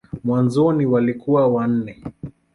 [0.23, 2.03] Mwanzoni walikuwa wanne.